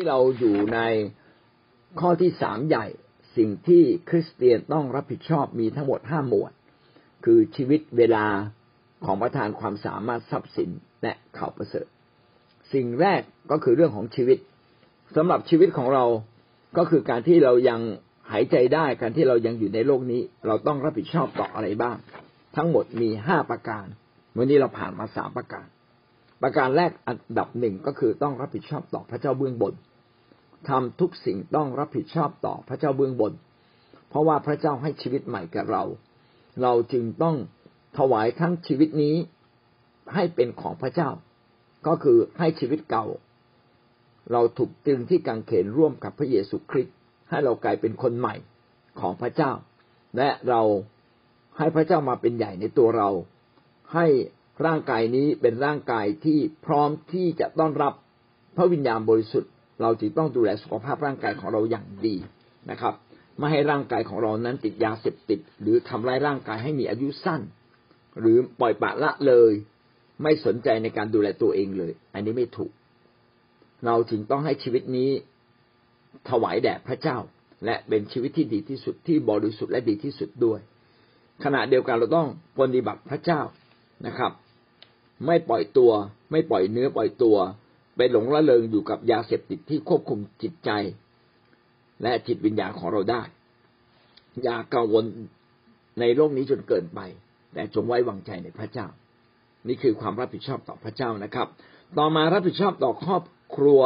[0.00, 0.80] ที่เราอยู่ใน
[2.00, 2.86] ข้อที่สามใหญ่
[3.36, 6.52] สิ่งที่คริสเตียนต้องรับผิดชอบมีทั้งหมดห้าหมวด
[7.24, 8.26] คือชีวิตเวลา
[9.04, 10.70] ของประทานความสามารถทรัพย์สิน
[11.02, 11.86] และข่าวประเสริฐ
[12.72, 14.38] สิ่งแรกก็คือเรื่องของชีวิต
[15.16, 16.04] สำหรับชีวิตของเรา
[16.76, 17.80] ก็คือการที่เรายัง
[18.30, 21.96] หายใจได้การที่เรายังอยู่ในโลกนี้ เราต้องรับผิดชอบต่ออะไรบ้าง
[22.56, 23.86] ทั้งหมดมีห้าประการ
[24.36, 25.66] วันนี้เราผ่านมาสามประการ
[26.42, 29.74] ประการแรกอันดับหนึ่งก็คือต้องรับผิดชอบต่อพระเจ้าเบื้องบน
[30.68, 33.32] ทำทุกสิ่งต้องรับผิดชอบต่อพระเจ้าเบื้องบน
[34.08, 35.84] เพราะว่าพระเจ้าให้ชีวิตใหม่กับเรา
[36.62, 37.36] เราจึงต้อง
[37.98, 39.16] ถวายทั้งชีวิตนี้
[40.14, 41.10] ให้เป็นของพระเจ้า
[41.86, 43.06] ก็คือให้ชีวิตเก่า
[44.32, 46.96] เราถูกตึงที่กังเขนร่วมกับพระเยซูคริสต์
[47.28, 48.34] ให้เรากลายเป็นคนใหม่
[49.00, 49.52] ของพระเจ้า
[50.16, 50.62] และเรา
[51.58, 53.10] ให้พระเจ้ามาเป็นใหญ่ในตัวเรา
[53.94, 54.06] ให้
[54.66, 57.94] ร่างกายนี้เป็นร่างกายที่พร้อมที่จะต้อนรับ
[58.56, 62.16] พระวิญญาณบริสุทธิ์ เราจึงต้องดูแลสุขภาพร่างกายของเราอย่างดี
[62.70, 62.94] นะครับ
[63.38, 67.40] ไม่ให้ร่างกายของเรานั้นติดยาเสพติด หรือทำร้ายร่างกายให้มีอายุสั้น
[68.20, 69.52] หรือปล่อยปละละเลย
[70.22, 72.70] ไม่สนใจในการดูแลตัวเองเลย อันนี้ไม่ถูก
[73.86, 75.10] เราจึงต้องให้ชีวิตนี้
[76.28, 77.16] ถวายแด่พระเจ้า
[77.64, 80.60] และเป็นชีวิตที่ดีที่สุดที่บริสุทธิ์และดีที่สุดด้วย
[81.44, 83.40] ขณะเดียวกันเราต้องปฏิบัติพระเจ้า
[84.06, 84.32] นะครับ
[85.26, 85.90] ไม่ปล่อยตัว
[86.30, 87.36] ไม่ปล่อยเนื้อปล่อยตัว
[88.02, 90.70] ไปหลงละเลงอยู่กับยาเสพติดที่ควบคุมจิตใจ
[92.02, 93.22] และจิตวิญญาณของเราได้
[94.42, 95.04] อย่ากังวล
[96.00, 97.00] ในโลกนี้จนเกินไป
[97.54, 98.86] แต่จงไว้วางใจในพระเจ้า
[99.68, 101.48] นี่คือความรับผิดชอบต่อพระเจ้านะครับ
[101.98, 103.22] ต่อมารับผิดชอบต่อครอบ
[103.56, 103.80] ครัว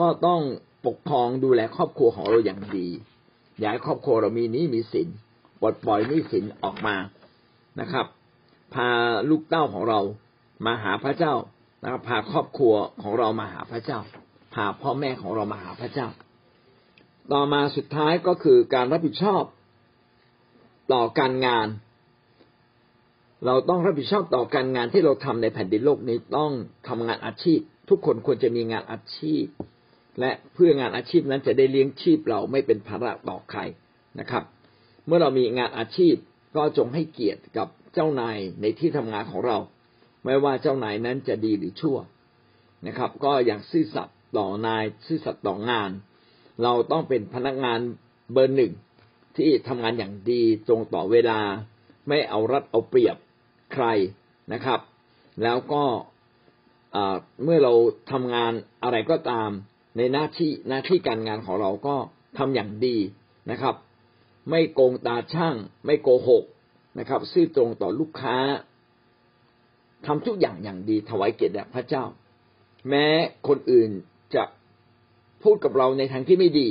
[0.00, 0.40] ก็ต้อง
[0.86, 2.88] ปกครองดูแลครอบครัวของเราอย่างดี
[3.58, 5.08] อย่าให้ครอบครัวเรามีนี้มีสิน
[5.60, 6.96] ปลดปล่อยนี้สินออกมา
[7.80, 8.06] นะครับ
[8.74, 8.88] พา
[9.28, 10.00] ลูกเต้าของเรา
[10.66, 11.34] มาหาพระเจ้า
[11.82, 14.00] นะครับพาครอบครัวของเรามาหาพระเจ้า
[14.54, 16.08] พาพ่อแม่ของเรามาหาพระเจ้า
[17.32, 19.42] ต่อมาสุดท้ายก็คือการรับผิดชอบ
[20.92, 21.68] ต่อการงาน
[23.46, 26.52] เราต้องรับผิดชอบต่อการงานที่เราทำในแผ่นดินโลกนี้ต้อง
[26.88, 27.58] ทำงานอาชีพ
[27.88, 29.44] ทุกคนควรจะมีงานอาชีพ
[30.20, 33.60] และเพื่องานอาชีพนั้นจะได้เลี้ยงชีพเราไม่เป็นภาระต่อใคร
[34.20, 34.44] นะครับ
[35.06, 36.14] เมื่อเรามีงานอาชีพ
[36.56, 39.56] ก็จงให้เกียรติกับเจ้านายในที่ทำงานของเรา
[40.24, 41.98] ไม่ว่าเจ้านายนั้นจะดีหรือชั่ว
[42.86, 45.90] นะครับ ก็อย่างซื่อสัตย์ต่อนายซื่อสัตย์ต่องาน
[46.62, 47.80] เราต้องเป็นพนักงาน
[48.32, 48.72] เบอร์หนึ่ง
[49.36, 51.40] ที่ทำงานอย่างดีตรงต่อเวลา
[52.08, 53.16] ไม่เอารัดเอาเปรียบ
[53.72, 53.86] ใคร
[54.52, 54.80] นะครับ
[55.42, 55.84] แล้วก็
[57.44, 57.72] เมื่อเรา
[58.12, 58.52] ทำงาน
[58.82, 59.50] อะไรก็ตาม
[59.96, 61.96] ในหน้าที่หน้าที่การงานของเราก็
[62.38, 62.96] ทำอย่างดี
[63.50, 63.74] นะครับ
[64.50, 65.56] ไม่โกงตาช่าง
[65.86, 66.44] ไม่โกหก
[66.98, 68.36] นะครับ ซื่อตรงต่อลูกค้า
[70.06, 72.04] ทำทุกอย่างอย่างดีถวายเกียรติแด่พระเจ้า
[72.88, 73.06] แม้
[73.48, 73.90] คนอื่น
[74.34, 74.44] จะ
[75.42, 76.68] พูดกับเราในทางที่ไม่ดี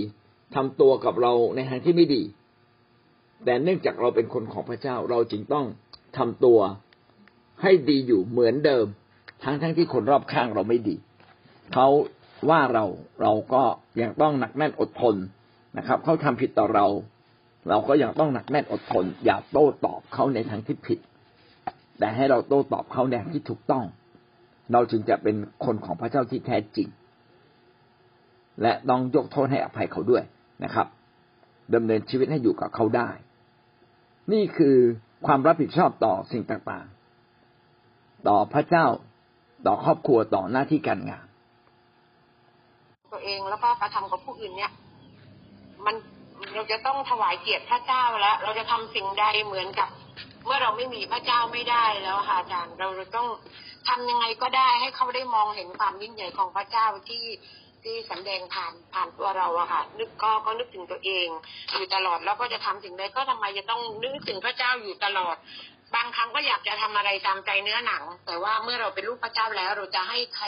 [0.56, 2.24] ทำตัวกับเราในทางที่ไม่ดี
[3.46, 5.66] แต่เนื่องจากเราเป็นคนของพระเจ้า เราจึงต้อง
[6.18, 6.60] ทำตัว
[7.62, 8.86] ให้ดีอยู่เหมือนเดิม
[9.44, 10.96] ทั้งทั้งที่คนรอบข้างเราไม่ดี
[11.74, 11.88] เขา
[12.50, 12.86] ว่าเรา
[13.22, 13.64] เราก็
[14.02, 15.16] ยังต้องหนักแน่นอดทน
[15.78, 16.88] นะครับเขาทำผิดต่อเรา
[17.70, 21.00] เราก็ยังต้องหนักแน่นอดทน อย่าโต้ตอบเขาในทางที่ผิด
[22.02, 23.86] แต่ให้เราโต้ตอบเขาแนวที่ถูกต้อง
[24.74, 25.36] เราจึงจะเป็น
[25.66, 26.88] คนของพระเจ้าที่แท้จริง
[28.62, 30.24] และต้องยกโทษให้อภัยเขาด้วย
[30.64, 30.88] นะครับ
[31.74, 33.10] ดำเนินชีวิตให้อยู่กับเขาได้
[34.34, 34.76] นี่คือ
[35.26, 38.86] ความรับผิดชอบต่อสิ่งต่างๆ ต่อพระเจ้า
[39.66, 41.26] ต่อครอบครัวต่อหน้าที่การงาน
[43.14, 44.72] ตัวเองแล้วก็กระทำกับผู้อื่นเนี่ย
[45.86, 45.96] มัน
[46.56, 49.90] เราจะต้องถวายเกียรติพระเจ้าแล้ว เราจะทำสิ่งใดเหมือนกับ
[50.46, 53.28] เมื่อเราไม่มีพระเจ้าไม่ได้แล้วค่ะอาจารย์เราต้อง
[53.88, 57.26] ทำยังไงก็ได้ให้เขาได้มองเห็นความยิ่งใหญ่ของพระเจ้าที่
[57.84, 61.28] ที่สำแดงผ่านผ่านตัวเราอะค่ะ นึกก็ก็นึกถึงตัวเอง
[61.74, 65.36] อยู่ตลอดแล้วก็จะทำสิ่งใดก็ทำไมจะต้องนึกถึงพระเจ้าอยู่ตลอด
[65.96, 70.46] บางครั้งก็อยากจะทำอะไรตามใจเนื้อหนัง แต่ว่าเมื่อเราเป็นลูกพระเจ้าแล้ว เราจะให้ใคร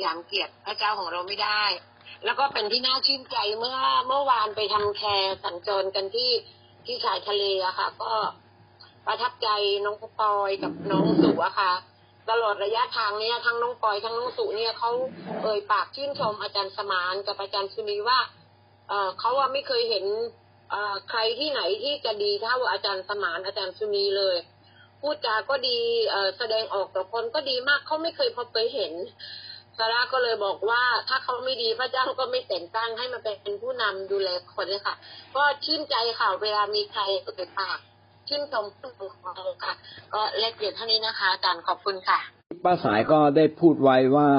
[0.00, 1.64] อย่างเกียรติพระเจ้าของเราไม่ได้
[2.24, 6.30] แล้วก็เป็นที่น่าชื่นใจเมื่อเมื่อวานไปทำแคร์สัญจรกันที่
[6.86, 8.12] ที่ชายทะเลอะค่ะ ก็
[9.06, 9.48] ประทับใจ
[9.84, 11.72] น้องปอยกับน้องสุอะค่ะ
[12.30, 14.90] ตลอดระยะทางเนี้ยทั้งน้องปอยทั้งน้องสุเนี่ยเขา
[15.42, 18.18] เอ่ยปากชื่นชมอาจารย์สมานกับอาจารย์สุนีว่า
[18.88, 20.04] เออเขาว่าไม่เคยเห็น
[20.70, 20.74] เอ
[21.10, 24.36] ใครที่ไหนที่จะดีเท่าอาจารย์สมานอาจารย์สุนีเลย
[25.00, 25.78] พูดจาก็ดี
[26.10, 28.92] เอแสดงออกต่อคนก็ดีมากเขาไม่เคยพบเคยเห็น
[29.78, 34.94] ซาร่าก็เลยบอกว่าถ้าเขาไม่ดีพระเจ้าก็ไม่แต่งตั้งให้มาเป็นผู้นำดูแลคนเลยค่ะ
[35.36, 37.78] ก็ชื่นใจค่ะเวลามีใครเอ่ยปาก
[38.28, 39.72] ชื่นชมผู้ปกครองค่ะ
[40.14, 42.18] ก็เล็กเดียวเท่านี้นะคะอาจารย์ขอบคุณค่ะ
[42.64, 44.30] ป้าสายก็ได้พูดไว้ว่า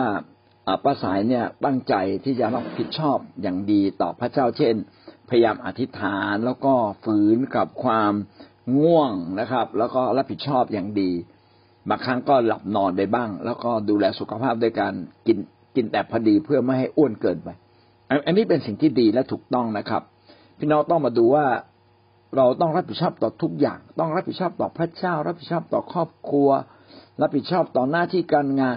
[0.83, 1.95] ป้าสายเนี่ยตั้งใจ
[2.25, 4.75] ที่จะรับผิดชอบอย่างดีต่อพระเจ้าเช่น
[5.29, 6.73] พยายามอธิษฐานแล้วก็
[7.03, 8.13] ฝืนกับความ
[8.77, 11.11] ง่วงนะครับ แล้วก็รับผิดชอบอย่างดี
[11.89, 14.93] บางครั้งก็หลับนอนไปบ้าง แล้วก็ดูแลสุขภาพด้วยการ
[15.27, 15.37] กิน
[15.75, 17.49] กินแต่พอดีเพื่อไม่ให้อ้วนเกินไป
[18.25, 20.01] อันนี้เป็นสิ่งที่ดีและถูกต้องนะครับ
[20.59, 21.45] พี่น้องต้องมาดูว่า
[22.35, 26.49] เราต้องรับผิดชอบต่อทุกอย่าง ต้องรับผิดชอบต่อพระเจ้า รับผิดชอบต่อครอบครัว
[27.21, 28.75] รับผิดชอบต่อหน้าที่การงาน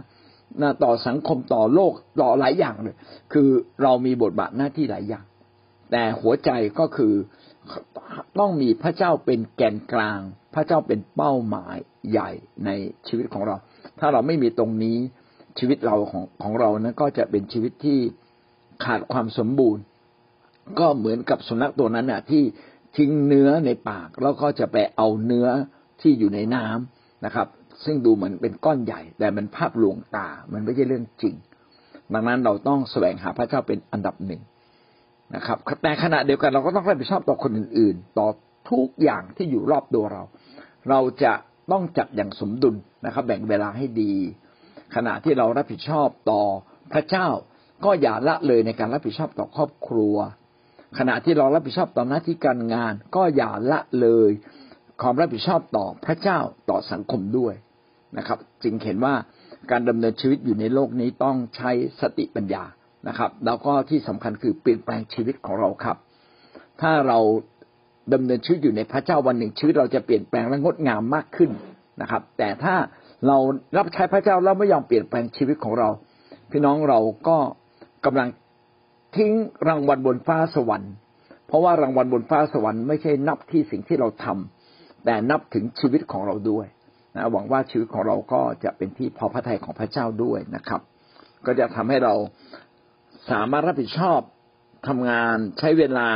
[0.62, 2.96] นะต่อสังคมต่อโลกต่อหลายอย่างเลย
[3.32, 3.48] คือ
[3.82, 5.24] เรามีบทบาทหน้าที่หลายอย่าง
[5.90, 7.14] แต่หัวใจก็คือ
[8.38, 10.20] ต้องมีพระเจ้าเป็นแกนกลาง
[10.54, 11.76] พระเจ้าเป็นเป้าหมาย
[12.10, 12.30] ใหญ่
[12.64, 12.70] ใน
[13.08, 13.56] ชีวิตของเรา
[14.00, 14.98] ถ้าเราไม่มีตรงนี้
[15.58, 17.98] ชีวิตเราของของเรานั้นก็จะเป็นชีวิตที่
[18.84, 19.82] ขาดความสมบูรณ์
[20.80, 22.42] ก็เหมือนกับสุนัขตัวนั้นน่ะ ที่
[22.96, 25.48] ทิ้งเนื้อในปาก แล้วก็จะไปเอาเนื้อ
[26.00, 27.46] ที่อยู่ในน้ำนะครับ
[27.84, 31.34] ซึ่งดูเหมือนเป็นก้อนใหญ่ แต่มันภาพลวงตา มันไม่ใช่เรื่องจริง
[32.14, 34.42] ดังนั้นเราต้องแสวงหาพระเจ้าเป็นอันดับหนึ่ง
[35.34, 38.28] นะครับแต่ขณะเดียวกันเราก็ต้องรับผิดชอบต่อคนอื่น ๆ ต่อ
[38.70, 40.22] ทุกอย่างที่อยู่รอบตัวเรา
[40.88, 41.32] เราจะ
[41.72, 42.76] ต้องจัดอย่างสมดุล
[43.06, 44.12] นะครับ แบ่งเวลาให้ดี
[44.94, 46.42] ขณะที่เรารับผิดชอบต่อ
[46.92, 47.26] พระเจ้า
[47.84, 50.16] ก็อย่าละเลยในการรับผิดชอบต่อครอบครัว
[50.98, 54.30] ขณะที่เรารับผิดชอบต่อหน้าที่การงาน ก็อย่าละเลย
[55.02, 56.38] ความรับผิดชอบต่อพระเจ้า
[56.70, 57.54] ต่อสังคมด้วย
[58.18, 59.14] นะครับ จึงเห็นว่า
[59.70, 61.70] การดำเนินชีวิตอยู่ในโลกนี้ต้องใช้
[62.00, 62.64] สติปัญญา
[63.08, 65.96] นะครับ แล้วก็ที่สำคัญคือเปลี่ยนแปลงชีวิตของเราครับ
[66.80, 67.18] ถ้าเรา
[68.14, 71.50] ดำเนินชีวิตอยู่ในพระเจ้าวันหนึ่งชีวิตเราจะเปลี่ยนแปลงและงดงามมากขึ้น
[72.00, 72.74] นะครับ แต่ถ้า
[73.26, 73.36] เรา
[73.76, 75.88] รับใช้พระเจ้าแล้วไม่ยอมเปลี่ยนแปลงชีวิตของเรา
[76.50, 77.36] พี่น้องเราก็
[78.04, 78.28] กำลัง
[79.16, 79.32] ทิ้ง
[79.68, 80.92] รางวัลบนฟ้าสวรรค์
[81.46, 86.66] เพราะว่ารางวัลบนฟ้าสวรรค์ไม่ใช่นับที่สิ่งที่เราทำแต่นับถึงชีวิตของเราด้วย
[87.14, 90.80] นะหวังว่าชีวิตของเราก็จะเป็นที่พอพระทัยของพระเจ้าด้วยนะครับ
[91.46, 92.14] ก็จะทำให้เรา
[93.30, 94.20] สามารถรับผิดชอบ
[94.88, 96.08] ทำงานใช้เวลา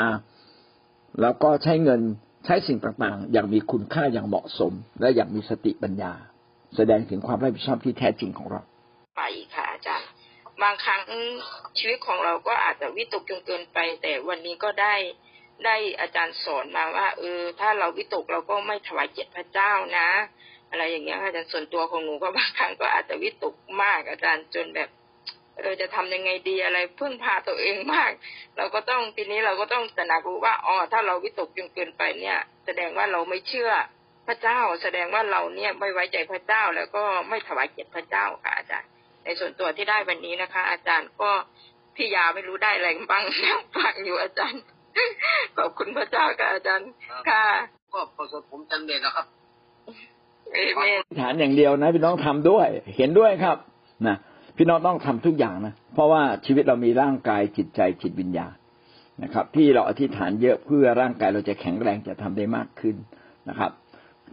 [1.21, 2.01] แล้วก็ใช้เงิน
[2.45, 6.13] ใช้สิ่งต่างๆ อย่างมีคุณค่าอย่างเหมาะสม และอย่างมีสติปัญญา
[6.77, 8.61] แสดงถึงความรับผิดชอบที่แท้จริงของเรา
[9.17, 9.23] ไป
[9.54, 9.54] ค่ะ
[10.65, 11.01] บางครั้ง
[11.79, 14.95] ชีวิตของเราก็อาจจะวิตกจนเกินไป แต่วันนี้ก็ได้
[15.65, 20.09] ได้อาจารย์สอนมาว่า เออ ถ้าเราวิตกเราก็ไม่ถวายเกียรติพระเจ้านะ
[20.71, 24.89] อะไรอย่างเงี้ยอาจารย์ส่วนตัวของหนูก็บางครั้งก็อาจจะวิตกมากอาจารย์จนแบบ
[25.59, 28.11] เออจะทำยังไงดีอะไรพึ่งพาตัวเองมาก
[28.57, 33.71] เราก็ต้องทีนี้เราก็ต้องตระหนักรู้ว่าอ๋อถ้าเราวิตกจนเกินไปเนี่ย แสดงว่าเราไม่เชื่อ
[34.27, 38.91] พระเจ้า แสดงว่าเราเนี่ยไม่ไว้ใจพระเจ้าแล้วก็ไม่ถวายเกียรติพระเจ้าค่ะอาจารย์
[39.25, 41.31] ในส่วนตัวที่ได้วันนี้นะคะ อาจารย์ก็
[41.97, 44.63] พี่ยาไม่รู้ได้อะไรบ้างนั่งฟังอยู่อาจารย์
[45.59, 46.91] ขอบคุณพระเจ้าค่ะอาจารย์
[47.29, 47.45] ค่ะ
[47.95, 49.27] ก็ประสบผมจันเดชนะครับ
[50.53, 53.57] เอเมนฐานอย่างเดียวนะ พี่น้องทำด้วย เห็นด้วยครับ
[54.07, 54.17] นะ
[54.57, 58.55] พี่น้องต้องทำทุกอย่างนะเพราะว่าชีวิตเรามีร่างกายจิตใจจิตวิญญาณ
[59.23, 62.97] นะครับ ที่เราอธิษฐานเยอะเพื่อร่างกายเราจะแข็งแรงจะทำได้มากขึ้น
[63.49, 63.71] นะครับ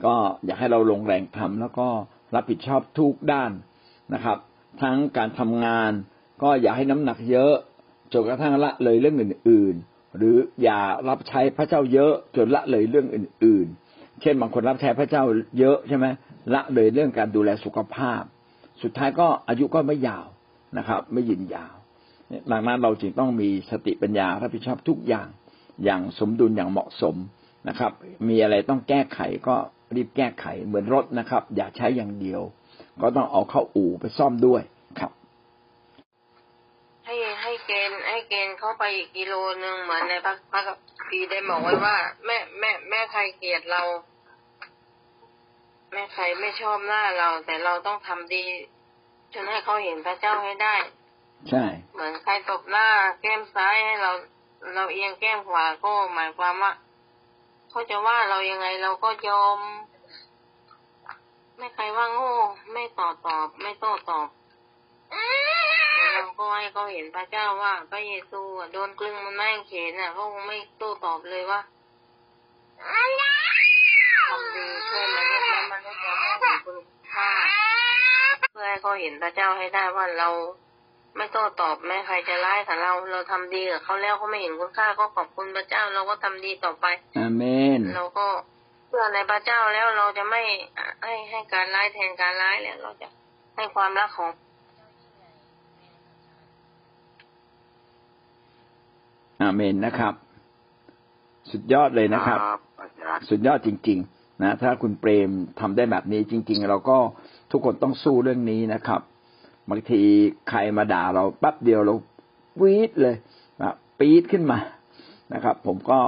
[0.06, 0.16] ก็
[0.46, 1.88] อยากให้เราลงแรงทำแล้วก็
[2.36, 3.52] รับผิดชอบทุกด้าน
[4.14, 4.38] นะครับ
[4.82, 5.92] ทั้งการทำงาน
[6.42, 7.54] ก็อย่าให้น้ำหนักเยอะ
[8.14, 10.80] จนกระทั่งละเลยเรื่องอื่น ๆ หรืออย่า
[11.10, 15.24] รับใช้พระเจ้าเยอะจนละเลยเรื่องอื่น ๆ เช่นบางคนรับใช้พระเจ้า
[15.60, 16.06] เยอะใช่ไหม
[16.54, 18.22] ละเลยเรื่องการดูแลสุขภาพ
[18.82, 20.26] สุดท้ายก็อายุก็ไม่ยาว
[20.78, 21.76] นะครับ ไม่ยืนยาว
[22.52, 25.28] ดังนั้นเราจึงต้องมีสติปัญญารับผิดชอบทุกอย่าง
[25.84, 27.16] อย่างสมดุลอย่างเหมาะสม
[27.68, 27.92] นะครับ
[28.28, 29.56] มีอะไรต้องแก้ไขก็
[29.96, 32.42] รีบแก้ไขเหมือนรถนะครับ อย่าใช้อย่างเดียว
[33.02, 34.62] ก็ต้องเอาเข้าอู่ไปซ่อมด้วย
[35.00, 35.12] ครับ
[37.06, 40.78] ให้ให้เกณฑ์ให้เกณฑ์เข้าไปอีกกิโลนึงเหมือนในพระพระคัม
[41.10, 43.82] ภีร์ได้บอกไว้ว่า แม่แม่แม่ใครเกลียดเรา
[45.92, 48.46] แม่ใครไม่ชอบหน้าเรา แต่เราต้องทำดี
[49.34, 50.76] จนให้เขาเห็นพระเจ้าให้ได้
[51.50, 52.88] ใช่ เหมือนใครตบหน้า
[53.22, 54.12] แก้มซ้ายให้เรา
[54.76, 56.74] เราเอียงแก้มขวาก็หมายความว่า
[57.70, 59.58] เขาจะว่าเรายังไงเราก็ยอม
[61.62, 62.34] ไม่ใครว่าโง่
[62.74, 64.28] ไม่ตอบตอบ ไม่โต้ตอบ
[66.14, 71.60] เราก็ให้เขาเห็นพระเจ้าว่าพระเยซูอะโดนกลึงมันแม่งเขนอะเขาคงไม่โต้ตอบเลยว่า
[74.30, 76.78] ทำดีช่วยมนุษย์แล้วมนุษย์จะไม่เห็นคุณ
[77.14, 77.30] ค่า
[78.52, 80.30] เพื่อให้เขาเห็นพระเจ้าให้ได้ว่าเรา
[81.18, 86.86] ไม่โต้ตอบแม้ใครจะร้ายกับเรา เราทำดีกับเขาแล้วเขาไม่เห็นคุณค่าก็ขอบคุณพระเจ้า เราก็ทำดีต่อไป
[87.18, 87.44] อาเม
[87.78, 88.28] นเราก็
[88.94, 90.42] เชื่อในพระเจ้าแล้วเราจะไม่
[91.04, 93.08] ให้ให้การร้ายแทนการร้ายแล้วเราจะ
[93.56, 94.32] ให้ความรักของ
[99.42, 100.14] อาเมนนะครับ
[101.52, 102.40] สุดยอดเลยนะครับ
[102.80, 105.30] อาจารย์สุดยอดจริง ๆ นะ ถ้าคุณเปรม
[105.60, 106.98] ทำได้แบบนี้จริง ๆ เราก็
[107.52, 109.02] ทุกคนต้องสู้เรื่องนี้นะครับ
[109.70, 110.02] บางที
[110.50, 111.96] ใครมาด่าเราแป๊บเดียวเรา
[112.62, 113.16] วีดเลย
[113.62, 114.60] นะปี๊ดขึ้นมา
[115.34, 116.00] นะครับ ผมก็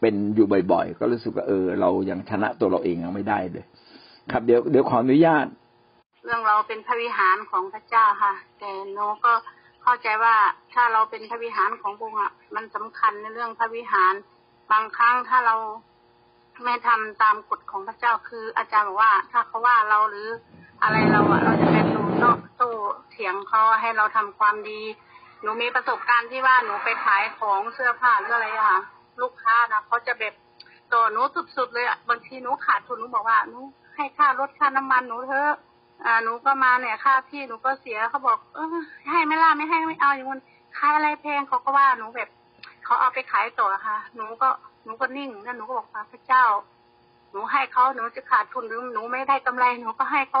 [0.00, 3.64] เป็นอยู่บ่อย ๆ ก็รู้สึกว่าเออ เรายังชนะตัวเราเองยังไม่ได้เลย
[4.32, 5.46] ครับเดี๋ยวเดี๋ยวขออนุญาต
[6.24, 9.32] เรื่องเราเป็นพระวิหารของพระเจ้าค่ะ แต่โนก็
[9.82, 10.34] เข้าใจว่า
[10.72, 14.14] ถ้าเราเป็นพระวิหารของพระองค์อะมันสำคัญในเรื่องพระวิหาร
[14.72, 15.56] บางครั้งถ้าเรา
[16.64, 20.28] ไม่ทำตามกฎของพระเจ้าคือ อาจารย์บอกว่า ถ้าเขาว่าเราหรือ
[20.82, 22.70] อะไรเราอะเราจะไปโต้โต้โต้
[23.10, 24.82] เถียงเขาให้เราทำความดี
[25.42, 28.80] หนูมีประสบการณ์ที่ว่าหนูไปขายของเสื้อผ้าหรืออะไรอะค่ะ
[29.22, 30.34] ลูกค้านะเขาจะแบบ
[30.92, 31.20] ต่อหนู
[31.56, 33.60] สุดๆเลยอะบางทีหนูขาดทุนหนูบอกว่าหนู
[33.96, 35.52] ให้ค่ารถค่าน้ำมันหนูเถอะ
[36.04, 38.76] อ่าหนูก็มาเนี่ยค่าที่หนูก็เสียเขาบอกเออ
[39.10, 40.40] ให้ไม่ล่ะไม่ให้ไม่เอาอย่างนั้น
[40.76, 42.28] ขายอะไรแพงเขาก็ว่าหนูแบบ
[42.84, 44.48] เขาเอาไปขายต่อค่ะ หนูก็
[44.84, 46.44] หนูก็นิ่งแล้วหนูก็บอกพระเจ้า
[47.32, 50.40] หนูให้เขาหนูจะขาดทุนหรือหนูไม่ได้กำไรหนูก็ให้เขา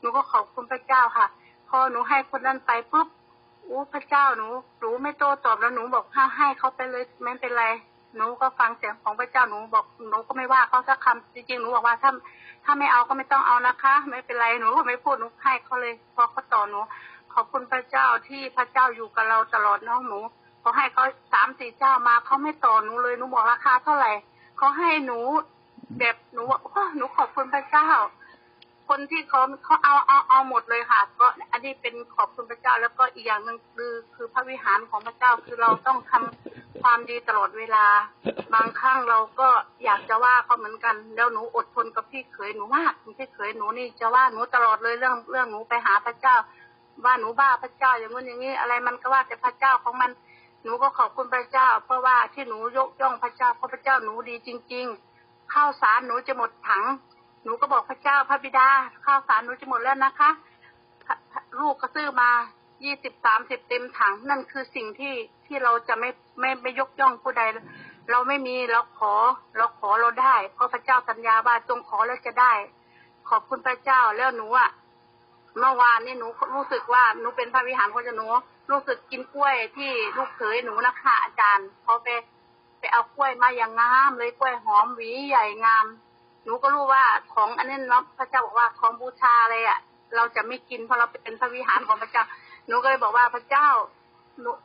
[0.00, 1.26] หนูก็ขอบคุณพระเจ้าค่ะ
[1.68, 3.08] พอหนูให้คนนั้นไปปุ๊บ
[3.68, 4.46] อู้พระเจ้าหนู
[4.80, 7.64] หนูไม่โตตอบแล้วหนูบอกถ้าให้เขาไปเลยไม่เป็นไร
[8.16, 12.12] หนูก็ฟังเสียงของพระเจ้าหนูบอกหนูก็ไม่ว่าเขาสักคำจริงๆหนูบอกว่าถ้า
[12.64, 16.80] ถ้าไม่เอาก็ไม่ต้องเอานะคะ ไม่เป็นไรหนูก็ไม่พูดหนูให้เขาเลยพอเขาต่อหนู
[17.34, 20.18] ขอบคุณพระเจ้าที่พระเจ้าอยู่กับเราตลอดน้องหนู
[20.62, 24.12] พอให้เขาสามสี่เจ้ามาเขาไม่ต่อหนูเลยหนูบอกราคาเท่าไหร่
[24.58, 25.18] เขาให้หนู
[25.98, 26.42] แบบหนู
[26.74, 27.88] ว่าหนูขอบคุณพระเจ้า
[28.88, 37.86] คนที่เขาเขาเอาเอาเอาหมดเลยค่ะ ก็อันนี้เป็นขอบคุณพระเจ้า แล้วก็อีกอย่างหนึ่งคือคือพระวิหารของพระเจ้าคือเราต้องทำ ความดีตลอดเวลา
[38.54, 39.48] บางครั้งเราก็
[39.84, 46.36] อยากจะว่าเขาเหมือนกัน แล้วหนูอดทนกับพี่เขยหนูมากพี่เขยหนูนี่จะว่าหนูตลอดเลยเรื่องเรื่องหนูไปหาพระเจ้า
[47.04, 50.10] ว่าหนูบ้าพระเจ้าอย่างนู้นอย่างนี้อะไรมันก็ว่าแต่พระเจ้าของมัน
[50.62, 54.86] หนูก็ขอบคุณพระเจ้า เพราะว่าที่หนูยกย่องพระเจ้าเพราะพระเจ้าหนูดีจริง
[55.18, 56.84] ๆ ข้าวสารหนูจะหมดถัง
[57.44, 58.68] หนูก็บอกพระเจ้าพระบิดา
[59.04, 60.30] ข้าวสารหนูจะหมดแล้วนะคะ
[61.04, 62.30] พระพระลูกก็ซื้อมา
[62.84, 65.14] ยี่สิบสามสิบเต็มถังนั่นคือสิ่งที่
[65.52, 67.42] ที่เราจะไม่ไม่ไม่ยกย่องผู้ใด
[68.10, 69.14] เราไม่มีเราขอ
[69.56, 72.52] เราขอเราได้เพราะพระเจ้าสัญญาว่าจงขอแล้วจะได้
[73.28, 74.70] ขอบคุณพระเจ้าแล้วหนูอะ
[75.58, 78.28] เมื่อวานนี่หนูรู้สึกว่าหนูเป็นพระวิหารของหนู
[78.70, 82.08] รู้สึกกินกล้วยที่ลูกเขยหนูนะคะอาจารย์เขาไป
[82.78, 85.86] ไปเอากล้วยมาอย่างงามเลยกล้วยหอมหวีใหญ่งาม
[86.44, 87.04] หนูก็รู้ว่า
[87.34, 89.78] ของอันนี้เนาะพระเจ้าบอกว่าของบูชาอะไรอะ
[90.16, 92.24] เราจะไม่กินเพราะเราเป็นพระวิหารของพระเจ้า
[92.66, 93.68] หนูก็เลยบอกว่าพระเจ้า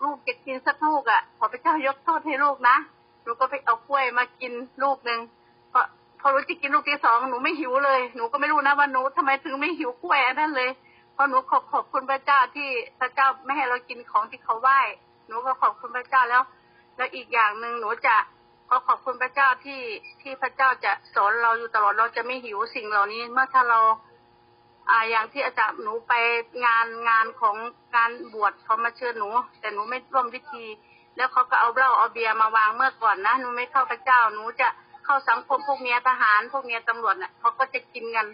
[0.04, 2.78] ลูกจะกินสักลูกอะ ขอพระเจ้ายกโทษให้ลูกนะ
[3.24, 4.52] หนูก็ไปเอากล้วยมากิน
[4.84, 5.20] ลูกหนึ่ง
[5.72, 5.82] พอ
[6.22, 10.70] พอรู้จะกินลูกที่สองหนูไม่หิวเลย หนูก็ไม่รู้นะว่าหนูทำไมถึงไม่หิวกล้วยนนั้นเลย
[11.14, 12.70] เพราะหนูขอบขอบคุณพระเจ้าที่
[13.00, 14.80] พระเจ้าไม่ให้เรากินของที่เขาไหว้
[15.28, 16.44] หนูก็ขอบคุณพระเจ้าแล้ว
[16.98, 18.18] แล้วอีกอย่างหนึ่งหนูจะ
[18.70, 19.82] ก็ขอบคุณพระเจ้าที่
[20.22, 23.80] ที่พระเจ้าจะสอนเราอยู่ตลอดเราจะไม่หิวสิ่งเหล่านี้ เมื่อถ้าเรา
[24.90, 26.14] อ่าอย่างที่อาจารย์หนูไป
[26.66, 27.56] งานงานของ
[27.96, 29.30] การบวชเขามาเชิญหนู
[29.60, 30.66] แต่หนูไม่ร่วมพิธี
[31.18, 34.68] แล้วเขาก็เอาเหล้าเอาเบียร์มาวางเมื่อก่อนนะหนูไม่เข้าพระเจ้าหนูจะ
[35.06, 38.28] เข้าสังคมพวกเมียทหาร พวกเมียตำรวจเน่ะเขาก็จะกินกัน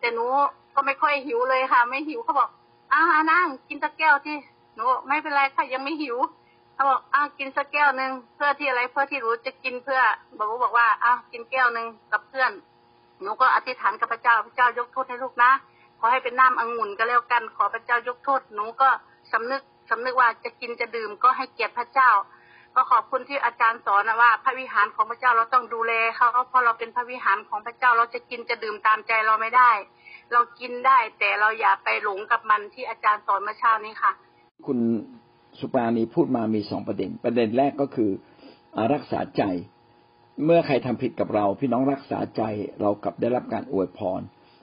[0.00, 0.26] แต่หนู
[0.74, 2.48] ก็ไม่ค่อยหิวเลยค่ะ ไม่หิวเขาบอก
[2.92, 4.36] อ่านั่งกินตะแก้วที่
[4.74, 6.16] หนูบอกไม่เป็นไรค่ะยังไม่หิว
[6.74, 10.00] เขาบอกอ้าวกินสักแก้วหนึ่งเพื่อที่อะไรเพื่อที่หนูจะกินเพื่อ
[10.38, 12.50] บอกว่าบอกว่าอ้าวกินแก้วหนึ่งกับเพื่อน
[13.22, 15.52] หนูก็อธิษฐานกับพระเจ้าพระเจ้ายกโทษให้ลูกนะ
[16.04, 18.88] อให้เป็นน้ำองุ่นก็แล้วกัน ขอพระเจ้ายกโทษหนูก็
[19.32, 22.10] สำนึกสำนึกว่าจะกินจะดื่มก็ให้เกียรติพระเจ้า
[22.74, 29.70] ก็ขอบคุณที่อาจารย์สอนนะว่า พระวิหารของพระเจ้าเราต้องดูแลเขาเพราะเราเป็นพระวิหารของพระเจ้าเราจะกินจะดื่มตามใจเราไม่ได้
[30.32, 34.12] เรากินได้แต่เราอย่าไปหลงกับมันที่อาจารย์สอนเมื่อเช้านี้ค่ะ
[34.66, 34.78] คุณ
[35.58, 38.10] สุปราณีพูดมามีสองประเด็น ประเด็นแรกก็คือ
[38.94, 39.42] รักษาใจ
[40.44, 42.42] เมื่อใครทำผิดกับเรา พี่น้องรักษาใจ
[42.80, 44.20] เรากลับได้รับการอวยพร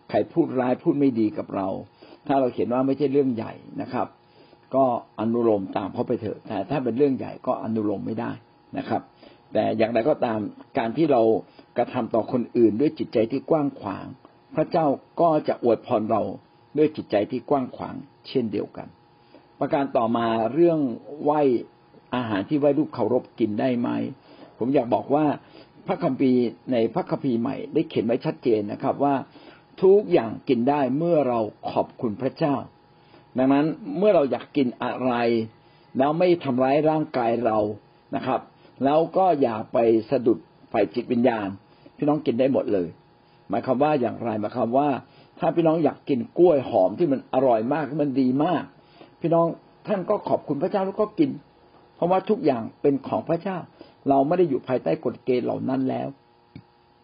[0.09, 1.67] ใครพูดร้ายพูดไม่ดีกับเรา
[2.27, 4.07] ถ้าเราเขียนว่าไม่ใช่เรื่องใหญ่นะครับ
[4.75, 4.85] ก็
[5.19, 8.31] อนุโลมตามเขาไปเถอะ แต่ถ้าเป็นเรื่องใหญ่ก็อนุโลมไม่ได้
[8.77, 9.01] นะครับ
[9.53, 10.39] แต่อย่างไรก็ตาม
[10.77, 11.21] การที่เรา
[11.77, 14.05] กระทำต่อคนอื่นด้วยจิตใจที่กว้างขวาง
[14.55, 14.85] พระเจ้า
[15.21, 16.21] ก็จะอวยพรเรา
[16.77, 17.95] ด้วยจิตใจที่กว้างขวาง
[18.27, 18.87] เช่นเดียวกัน
[19.59, 20.79] ประการต่อมาเรื่อง
[21.23, 21.31] ไหว
[22.15, 23.89] อาหารที่ไหวรูปเคารพกินได้ไหม
[24.59, 25.25] ผมอยากบอกว่า
[25.87, 29.15] พระคัมภีร์ในพระคัมภีร์ใหม่ได้เขียนไว้ชัดเจนนะครับ ว่า
[29.81, 31.39] ทุกอย่างกินได้เมื่อเรา
[31.71, 32.55] ขอบคุณพระเจ้า
[33.37, 33.65] ดังนั้น
[33.97, 35.13] เมื่อเราอยากกินอะไร
[35.97, 37.57] แล้วไม่ทำร้ายร่างกายเรา
[38.15, 38.39] นะครับ
[38.83, 39.77] แล้วก็อย่าไป
[40.09, 40.37] สะดุด
[40.71, 41.47] ฝ่ายจิตวิญญาณ
[41.97, 42.87] พี่น้องกินได้หมดเลย
[43.49, 44.89] หมายความว่าอย่างไรหมายความว่า
[45.39, 48.63] ถ้าพี่น้องอยากกินกล้วยหอมที่มันอร่อยมากมันดีมาก
[49.21, 49.47] พี่น้อง
[49.87, 51.29] ท่านก็ขอบคุณพระเจ้าแล้วก็กิน
[51.95, 53.57] เพราะว่าทุกอย่างเป็นของพระเจ้า
[54.09, 56.07] เราไม่ได้อยู่ภายใต้กฎเกณฑ์เหล่านั้นแล้ว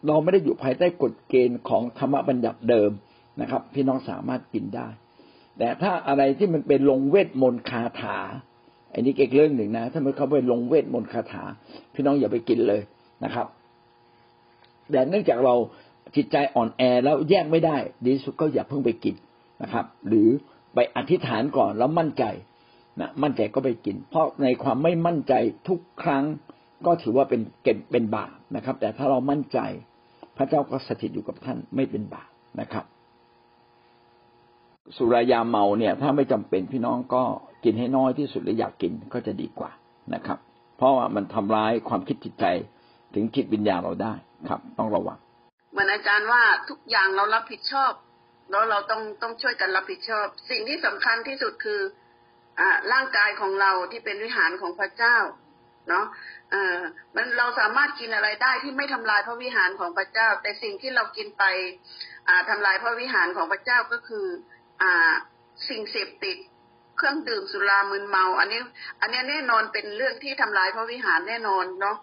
[0.06, 2.90] เราไม่ได้อยู่ภายใต้กฎเกณฑ์ของธรรมบัญญัติเดิม
[3.40, 4.88] นะครับ พี่น้องสามารถกินได้
[5.58, 8.18] แต่ถ้าอะไรที่มันเป็นลงเวทมนต์คาถา
[8.92, 11.44] อันนี้เก่งเรื่องหนึ่งนะ ถ้ามันเขาไปลงเวทมนต์คาถา
[11.94, 12.82] พี่น้องอย่าไปกินเลย
[13.24, 13.46] นะครับ
[14.90, 15.54] แต่เนื่องจากเรา
[16.16, 19.14] จิตใจอ่อนแอแล้วแยกไม่ได้ ดีสุดก็อย่าเพิ่งไปกิน
[19.62, 20.28] นะครับ หรือ
[20.74, 22.24] ไปอธิษฐานก่อนแล้วมั่นใจ
[23.00, 25.34] นะมั่นใจก็ไปกิน เพราะในความไม่มั่นใจ
[25.68, 26.24] ทุกครั้ง
[26.86, 29.58] ก็ถือว่าเป็นเก็บเป็นบาปนะครับ แต่ถ้าเรามั่นใจ
[30.36, 32.84] พระเจ้าก็สถิตอยู่กับท่านไม่เป็นบาปนะครับ
[34.96, 37.22] สุรายาเมาเนี่ย ถ้าไม่จำเป็นพี่น้องก็
[37.64, 39.70] กินให้น้อยที่สุดหรืออยากกินก็จะดีกว่า
[40.14, 40.38] นะครับ
[40.76, 42.44] เพราะว่ามันทำร้ายความคิดจิตใจ
[43.14, 44.14] ถึงจิตวิญญาณเราได้
[44.48, 45.18] ครับ ต้องระวัง
[45.72, 47.92] เหมือนอาจารย์ว่าทุกอย่างเรารับผิดชอบ
[48.50, 51.80] แล้วเราต้องต้องช่วยกันรับผิดชอบ สิ่งที่สำคัญที่สุดคือ
[52.60, 55.16] อ่าร่างกายของเราที่เป็นวิหารของพระเจ้า
[55.88, 56.04] เนาะ
[56.50, 56.76] เออ
[57.14, 61.44] มันเราสามารถกินอะไรได้ที่ไม่ทำลายพระวิหารของพระเจ้า แต่สิ่งที่เรากินไป
[62.28, 64.26] อ่าทำลายพระวิหารของพระเจ้าก็คือ
[64.82, 65.12] อ่า
[65.68, 66.38] สิ่งเสพติด
[66.96, 68.60] เครื่องดื่มสุรามึนเมา อันนี้
[69.00, 71.96] อันนี้แน่นอนเป็นเรื่องที่ทำลายพระวิหารแน่นอนเนาะ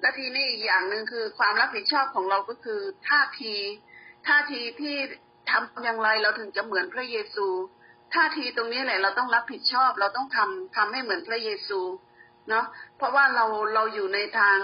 [0.00, 3.54] และทีนี้อีกอย่างหนึ่งคือความรับผิดชอบของเราก็คือท่าที
[4.26, 4.96] ท่าทีที่
[5.50, 7.46] ทำอย่างไรเราถึงจะเหมือนพระเยซู
[8.14, 11.80] ท่าทีตรงนี้แหละเราต้องรับผิดชอบเราต้องทำทำให้เหมือนพระเยซู
[12.48, 12.64] เนาะ
[12.96, 14.58] เพราะว่าเราเราอยู่ในทาง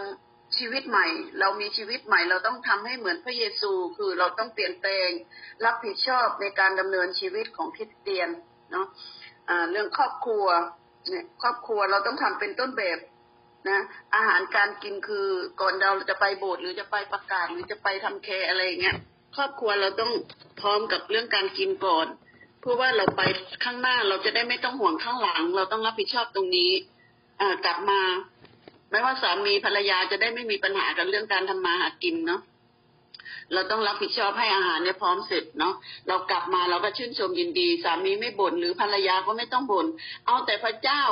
[0.58, 1.06] ชีวิตใหม่
[1.40, 5.08] เรามีชีวิตใหม่ เราต้องทำให้เหมือนพระเยซู คือเราต้องเปลี่ยนแปลง
[5.64, 8.28] รับผิดชอบในการดำเนินชีวิตของคริสเตียน
[8.72, 10.46] เนาะะเรื่องครอบครัว
[11.08, 12.98] เนี่ยครอบครัวเราต้องทำเป็นต้นแบบ
[13.68, 13.80] นะ
[14.14, 15.28] อาหารการกินคือ
[15.60, 18.96] ก่อนเราจะไปโบสถ์หรือจะไปประกาศหรือจะไปทำแคร์อะไรเงี้ย
[19.36, 20.12] ครอบครัวเราต้อง
[20.60, 22.06] พร้อมกับเรื่องการกินก่อน
[22.60, 23.22] เพื่อว่าเราไป
[23.64, 26.70] ข้างหน้าเราจะได้ไม่ต้องห่วงข้างหลัง เราต้องรับผิดชอบตรงนี้
[27.64, 28.00] กลับมา
[28.90, 32.40] ไม่ว่าสามีภรรยาจะได้ไม่มีปัญหากันเรื่องการทำมาหากินเนาะ
[33.52, 35.74] เราต้องรับผิดชอบให้อาหารเนี่ยพร้อมเสร็จเนาะ
[36.08, 39.86] เรากลับมาเราก็ชื่นชมยินดี สามีไม่บ่นหรือภรรยาก็ไม่ต้องบ่น
[40.26, 41.02] เอาแต่พระเจ้า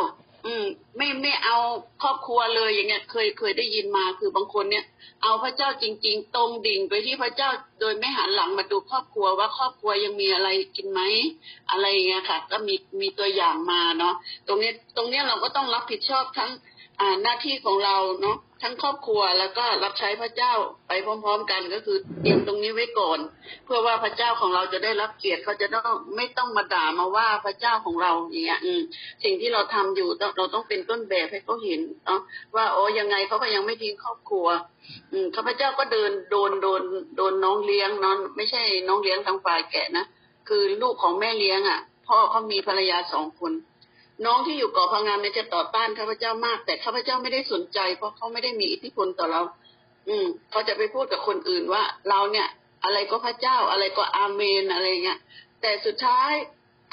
[0.47, 0.65] อืม
[0.97, 1.57] ไม่ไม่เอา
[2.03, 4.85] ครอบครัวเลยอย่างเงี้ย เคยเคยได้ยินมาคือบางคนเนี่ย
[5.23, 7.51] เอาพระเจ้าจริง ๆ ตรงดิ่งไปที่พระเจ้า
[7.81, 11.01] โดยไม่หันหลังมาดูครอบครัวว่าครอบครัวยังมีอะไรกินไหม
[11.71, 14.15] อะไรเงี้ยค่ะ ก็มีมีตัวอย่างมาเนาะ
[14.47, 16.51] ตรงนี้ตรงเนี้ยเราก็ต้องรับผิดชอบทั้ง
[17.23, 20.53] หน้าที่ของเราเนาะทั้งครอบครัวแล้วก็รับใช้พระเจ้า
[20.89, 23.19] ไปพร้อม ๆ กันก็คือเตรียมตรงนี้ไว้ก่อน
[23.65, 28.81] เพื่อว่าพระเจ้าของเราจะได้รับเกียรติเขาจะต้องไม่ต้องมาด่ามาว่าพระเจ้าของเราอย่างเงี้ยอืม
[29.25, 32.21] สิ่งที่เราทำอยู่เราต้องเป็นต้นแบบให้เขาเห็นเนาะ
[32.57, 34.47] ว่าโอ้ยังไงเขาก็ยังไม่ทิ้งครอบครัว
[35.13, 36.83] อืมข้าพเจ้าก็เดินโดนโดน
[37.17, 40.05] โดนน้องเลี้ยงนอนไม่ใช่น้องเลี้ยงทางฝ่ายแก่นะ
[40.49, 43.53] คือลูกของแม่เลี้ยงอะพ่อเขามีภรรยาสองคน
[44.27, 49.41] น้องที่อยู่เกาะพังงานเนี่ยจะต่อต้านข้าพเจ้ามาก แต่ข้าพเจ้าไม่ได้สนใจ เพราะเขาไม่ได้มีอิทธิพลต่อเรา
[50.09, 52.49] อืมเขาจะไปพูดกับคนอื่นว่า เราเนี่ย
[52.85, 55.19] อะไรก็พระเจ้าอะไรก็อาเมนอะไรเงี้ย
[55.61, 56.33] แต่สุดท้าย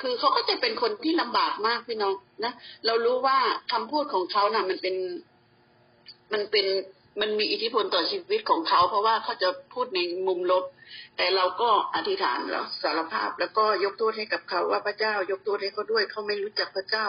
[0.01, 2.13] คือเขาก็จะเป็นคนที่ลำบากมากพี่น้อง
[2.43, 2.53] นะ
[2.85, 3.37] เรารู้ว่า
[3.71, 4.95] คำพูดของเขาน่ะ มันเป็น
[6.33, 6.65] มันเป็น
[7.21, 10.63] มันมีอิทธิพลต่อชีวิตของเขา เพราะว่าเขาจะพูดในมุมลบ
[11.17, 17.05] แต่เราก็อธิษฐานแล้วสารภาพแล้วก็ยกโทษให้กับเขาว่าพระเจ้ายกโทษให้เขาด้วยเขาไม่รู้จักพระเจ้า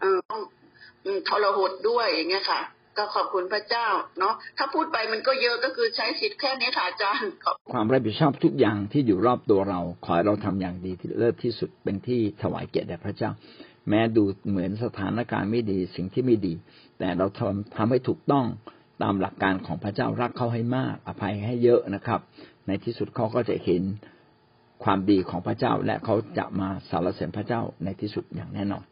[0.00, 0.40] เออต้อง
[1.28, 2.62] ทรหดด้วยอย่างเงี้ยค่ะ
[2.98, 7.30] ก็ขอบคุณพระเจ้าเนาะถ้าพูดไปมันก็เยอะก็คือใช้สิทธิ์แค่นี้ค่ะอาจารย์
[7.72, 13.30] ความรับผิดชอบทุกอย่างที่อยู่รอบตัวเรา ขอให้เราทำอย่างดีที่เลิศที่สุดเป็นที่ถวายเกียรติแด่พระเจ้า
[13.88, 16.54] แม้ดูเหมือนสถานการณ์ไม่ดีสิ่งที่ไม่ดี
[16.98, 18.46] แต่เราทำทำให้ถูกต้อง
[19.02, 22.20] ตามหลักการของพระเจ้ารักเขาให้มาก อภัยให้เยอะนะครับ
[22.66, 23.82] ในที่สุดเขาก็จะเห็น
[24.84, 28.84] ความดีของพระเจ้าและเขาจะมาสารเสริญพระเจ้าในที่สุดอย่างแน่นอน